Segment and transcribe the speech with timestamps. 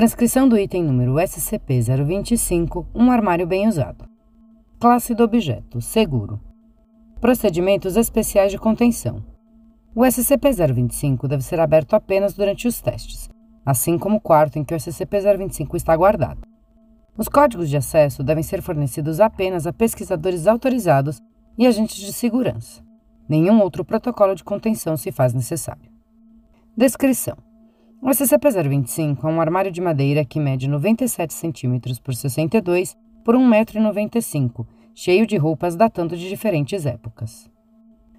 [0.00, 4.08] Transcrição do item número SCP-025, um armário bem usado.
[4.78, 6.40] Classe do objeto, seguro.
[7.20, 9.22] Procedimentos especiais de contenção.
[9.94, 13.28] O SCP-025 deve ser aberto apenas durante os testes,
[13.62, 16.48] assim como o quarto em que o SCP-025 está guardado.
[17.14, 21.20] Os códigos de acesso devem ser fornecidos apenas a pesquisadores autorizados
[21.58, 22.82] e agentes de segurança.
[23.28, 25.92] Nenhum outro protocolo de contenção se faz necessário.
[26.74, 27.36] Descrição:
[28.02, 34.34] O SCP-025 é um armário de madeira que mede 97 cm por 62 por 1,95
[34.34, 37.50] m, cheio de roupas datando de diferentes épocas.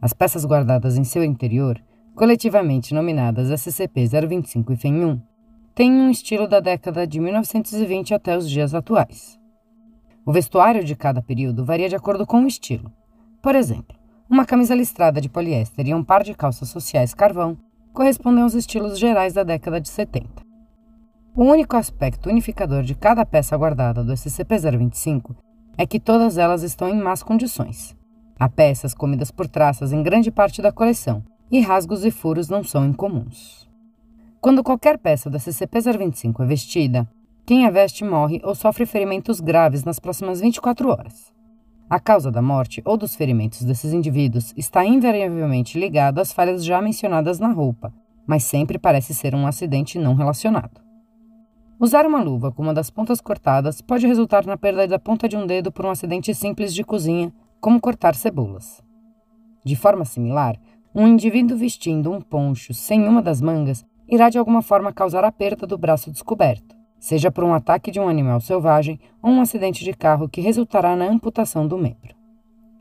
[0.00, 1.82] As peças guardadas em seu interior,
[2.14, 5.20] coletivamente nominadas SCP-025 e FEN-1,
[5.74, 9.36] têm um estilo da década de 1920 até os dias atuais.
[10.24, 12.92] O vestuário de cada período varia de acordo com o estilo.
[13.42, 13.96] Por exemplo,
[14.30, 17.58] uma camisa listrada de poliéster e um par de calças sociais carvão
[17.94, 20.42] correspondem aos estilos gerais da década de 70.
[21.36, 25.34] O único aspecto unificador de cada peça guardada do SCP-025
[25.78, 27.96] é que todas elas estão em más condições.
[28.38, 32.64] Há peças comidas por traças em grande parte da coleção, e rasgos e furos não
[32.64, 33.68] são incomuns.
[34.40, 37.08] Quando qualquer peça da SCP-025 é vestida,
[37.46, 41.33] quem a veste morre ou sofre ferimentos graves nas próximas 24 horas.
[41.88, 46.80] A causa da morte ou dos ferimentos desses indivíduos está invariavelmente ligada às falhas já
[46.80, 47.92] mencionadas na roupa,
[48.26, 50.80] mas sempre parece ser um acidente não relacionado.
[51.78, 55.36] Usar uma luva com uma das pontas cortadas pode resultar na perda da ponta de
[55.36, 57.30] um dedo por um acidente simples de cozinha
[57.60, 58.82] como cortar cebolas.
[59.62, 60.56] De forma similar,
[60.94, 65.32] um indivíduo vestindo um poncho sem uma das mangas irá de alguma forma causar a
[65.32, 66.73] perda do braço descoberto,
[67.04, 70.96] seja por um ataque de um animal selvagem ou um acidente de carro que resultará
[70.96, 72.14] na amputação do membro.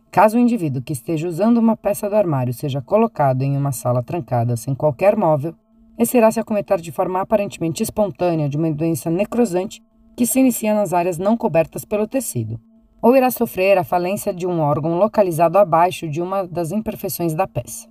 [0.10, 4.02] Caso o indivíduo que esteja usando uma peça do armário seja colocado em uma sala
[4.02, 5.54] trancada sem qualquer móvel,
[6.00, 9.84] esse irá se acometer de forma aparentemente espontânea de uma doença necrosante
[10.16, 12.58] que se inicia nas áreas não cobertas pelo tecido,
[13.02, 17.46] ou irá sofrer a falência de um órgão localizado abaixo de uma das imperfeições da
[17.46, 17.90] peça.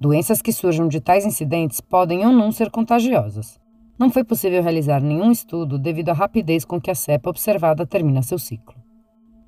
[0.00, 3.64] Doenças que surjam de tais incidentes podem ou não ser contagiosas.
[3.98, 8.22] Não foi possível realizar nenhum estudo devido à rapidez com que a cepa observada termina
[8.22, 8.74] seu ciclo.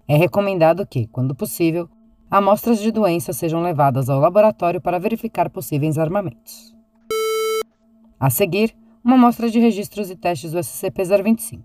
[0.06, 1.88] É recomendado que, quando possível,
[2.30, 6.74] amostras de doença sejam levadas ao laboratório para verificar possíveis armamentos.
[8.18, 11.62] A seguir, uma amostra de registros e testes do SCP-025.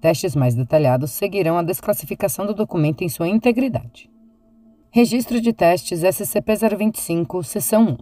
[0.00, 4.08] Testes mais detalhados seguirão a desclassificação do documento em sua integridade.
[4.90, 7.96] Registro de testes SCP-025, seção 1.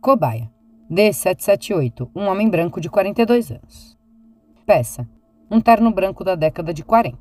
[0.00, 0.48] Cobaia.
[0.90, 3.98] D778, um homem branco de 42 anos.
[4.64, 5.08] Peça.
[5.50, 7.18] Um terno branco da década de 40.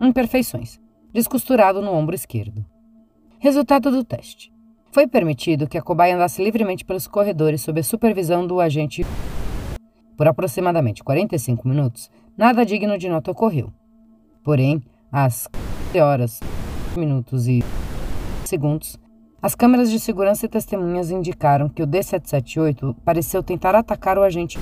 [0.00, 0.80] Imperfeições.
[1.12, 2.64] Descosturado no ombro esquerdo.
[3.38, 4.52] Resultado do teste.
[4.90, 9.04] Foi permitido que a cobaia andasse livremente pelos corredores sob a supervisão do agente.
[10.16, 13.72] Por aproximadamente 45 minutos, nada digno de nota ocorreu.
[14.42, 15.48] Porém, às
[15.94, 16.40] horas,
[16.96, 17.62] minutos e
[18.44, 18.98] segundos,
[19.44, 24.58] as câmeras de segurança e testemunhas indicaram que o D-778 pareceu tentar atacar o agente.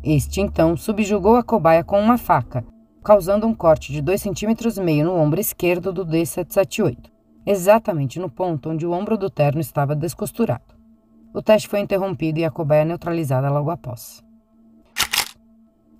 [0.00, 2.64] Este, então, subjugou a cobaia com uma faca,
[3.02, 7.10] causando um corte de 2,5 cm no ombro esquerdo do D-778,
[7.44, 10.76] exatamente no ponto onde o ombro do terno estava descosturado.
[11.34, 14.22] O teste foi interrompido e a cobaia neutralizada logo após.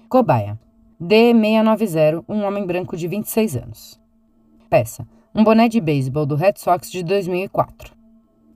[0.09, 0.57] Cobaia.
[1.03, 4.01] D690, um homem branco de 26 anos.
[4.71, 5.05] Peça.
[5.39, 7.95] Um boné de beisebol do Red Sox de 2004.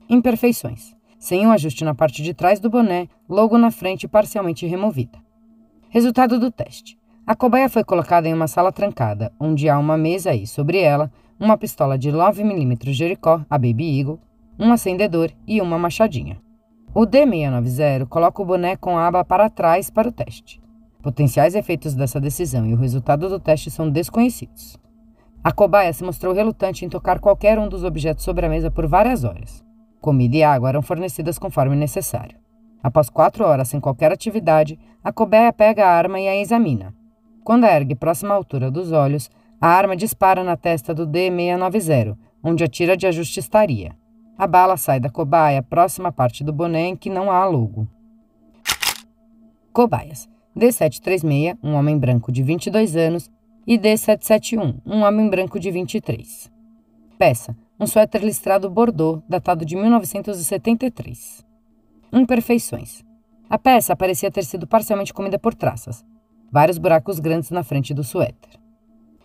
[0.09, 0.93] Imperfeições.
[1.17, 5.17] Sem um ajuste na parte de trás do boné, logo na frente parcialmente removida.
[5.89, 6.99] Resultado do teste.
[7.25, 11.09] A cobaia foi colocada em uma sala trancada, onde há uma mesa e, sobre ela,
[11.39, 14.19] uma pistola de 9mm Jericó, a Baby Eagle,
[14.59, 16.41] um acendedor e uma machadinha.
[16.93, 20.61] O D690 coloca o boné com a aba para trás para o teste.
[21.01, 24.82] Potenciais efeitos dessa decisão e o resultado do teste são desconhecidos.
[25.43, 28.87] A cobaia se mostrou relutante em tocar qualquer um dos objetos sobre a mesa por
[28.87, 29.61] várias horas.
[29.99, 32.37] Comida e água eram fornecidas conforme necessário.
[32.81, 36.93] Após quatro horas sem qualquer atividade, a cobaia pega a arma e a examina.
[37.43, 39.29] Quando a ergue próxima à altura dos olhos,
[39.59, 43.95] a arma dispara na testa do D-690, onde a tira de ajuste estaria.
[44.37, 47.85] A bala sai da cobaia próxima à parte do boné em que não há logo.
[49.73, 50.29] Cobaias.
[50.57, 53.29] D736, um homem branco de 22 anos,
[53.65, 56.51] e D771, um homem branco de 23.
[57.17, 61.45] Peça: um suéter listrado Bordeaux, datado de 1973.
[62.11, 63.03] Imperfeições.
[63.49, 66.05] A peça parecia ter sido parcialmente comida por traças.
[66.51, 68.59] Vários buracos grandes na frente do suéter.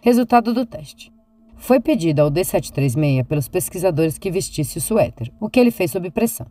[0.00, 1.12] Resultado do teste.
[1.56, 6.10] Foi pedido ao D736 pelos pesquisadores que vestisse o suéter, o que ele fez sob
[6.10, 6.46] pressão.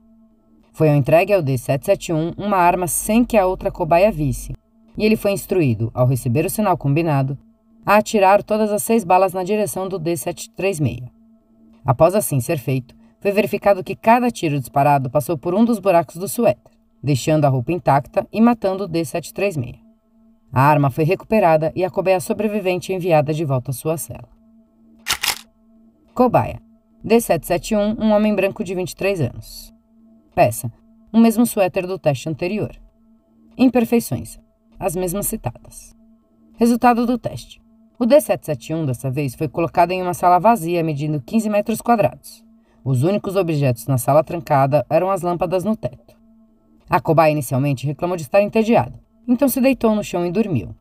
[0.73, 4.53] Foi entregue ao D771 uma arma sem que a outra cobaia visse,
[4.97, 7.37] e ele foi instruído, ao receber o sinal combinado,
[7.87, 11.09] a atirar todas as seis balas na direção do D736.
[11.85, 16.17] Após assim ser feito, foi verificado que cada tiro disparado passou por um dos buracos
[16.17, 19.79] do suéter, deixando a roupa intacta e matando o D736.
[20.51, 24.27] A arma foi recuperada e a cobaia sobrevivente enviada de volta à sua cela.
[26.13, 26.61] Cobaia.
[27.05, 29.73] D771, um homem branco de 23 anos.
[30.35, 30.69] Peça.
[31.13, 32.75] O mesmo suéter do teste anterior.
[33.57, 34.37] Imperfeições.
[34.77, 35.95] As mesmas citadas.
[36.57, 37.65] Resultado do teste.
[37.99, 42.45] O D771 dessa vez foi colocado em uma sala vazia medindo 15 metros quadrados.
[42.85, 46.15] Os únicos objetos na sala trancada eram as lâmpadas no teto.
[46.87, 50.75] A cobaia inicialmente reclamou de estar entediado, então se deitou no chão e dormiu.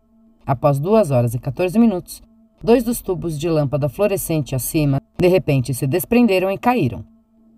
[0.44, 2.22] Após 2 horas e 14 minutos,
[2.62, 7.02] dois dos tubos de lâmpada fluorescente acima de repente se desprenderam e caíram.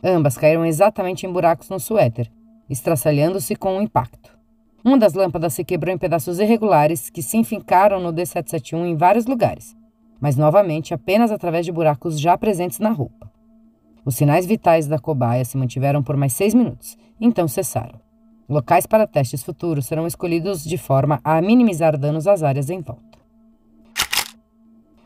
[0.05, 2.31] Ambas caíram exatamente em buracos no suéter,
[2.71, 4.38] estraçalhando-se com o impacto.
[4.85, 9.27] Uma das lâmpadas se quebrou em pedaços irregulares que se enfincaram no D771 em vários
[9.27, 9.77] lugares,
[10.21, 13.31] mas novamente apenas através de buracos já presentes na roupa.
[14.05, 18.01] Os sinais vitais da cobaia se mantiveram por mais seis minutos, então cessaram.
[18.49, 23.19] Locais para testes futuros serão escolhidos de forma a minimizar danos às áreas em volta.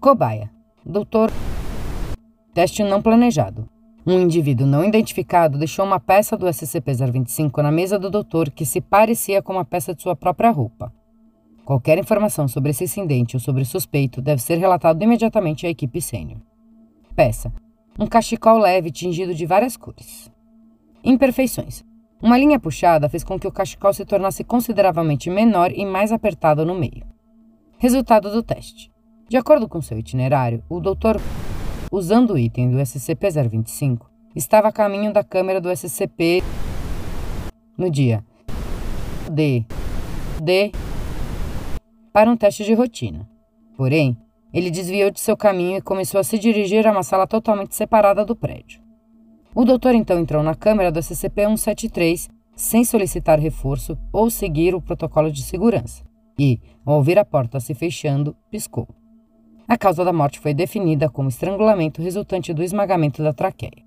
[0.01, 0.51] Cobaia.
[0.85, 1.33] Doutor
[2.55, 3.67] Teste não planejado.
[4.05, 8.81] Um indivíduo não identificado deixou uma peça do SCP-025 na mesa do doutor que se
[8.81, 10.93] parecia com uma peça de sua própria roupa.
[11.65, 16.01] Qualquer informação sobre esse incidente ou sobre o suspeito deve ser relatado imediatamente à equipe
[16.01, 16.41] sênior.
[17.15, 17.53] Peça:
[17.97, 20.29] um cachecol leve tingido de várias cores.
[21.05, 21.85] Imperfeições:
[22.21, 26.67] uma linha puxada fez com que o cachecol se tornasse consideravelmente menor e mais apertado
[26.67, 27.07] no meio.
[27.79, 28.91] Resultado do teste:
[29.29, 31.21] de acordo com seu itinerário, o doutor
[31.93, 36.43] usando o item do SCP-025, estava a caminho da câmera do SCP
[37.77, 38.25] no dia
[39.31, 39.67] D.
[40.43, 40.73] D.
[42.11, 43.29] para um teste de rotina.
[43.77, 44.17] Porém,
[44.55, 48.25] ele desviou de seu caminho e começou a se dirigir a uma sala totalmente separada
[48.25, 48.81] do prédio.
[49.55, 55.31] O doutor então entrou na câmera do SCP-173 sem solicitar reforço ou seguir o protocolo
[55.31, 56.03] de segurança
[56.39, 58.89] e, ao ouvir a porta se fechando, piscou.
[59.69, 63.85] A causa da morte foi definida como estrangulamento resultante do esmagamento da traqueia.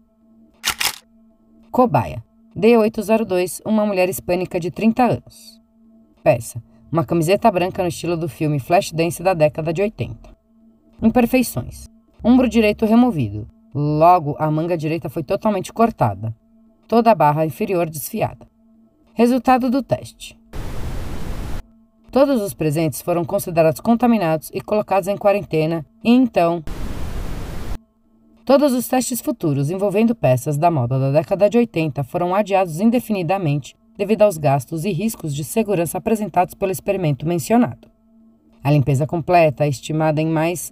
[1.72, 2.24] Cobaia.
[2.56, 5.62] D802, uma mulher hispânica de 30 anos.
[6.24, 6.64] Peça.
[6.92, 10.18] Uma camiseta branca no estilo do filme Flashdance da década de 80.
[11.02, 11.90] Imperfeições.
[12.24, 13.48] Ombro direito removido.
[13.74, 16.34] Logo, a manga direita foi totalmente cortada.
[16.88, 18.48] Toda a barra inferior desfiada.
[19.14, 20.40] Resultado do teste.
[22.16, 26.64] Todos os presentes foram considerados contaminados e colocados em quarentena, e então.
[28.46, 33.76] Todos os testes futuros envolvendo peças da moda da década de 80 foram adiados indefinidamente
[33.98, 37.92] devido aos gastos e riscos de segurança apresentados pelo experimento mencionado.
[38.64, 40.72] A limpeza completa é estimada em mais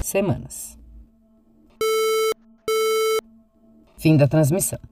[0.00, 0.78] semanas.
[3.98, 4.89] Fim da transmissão.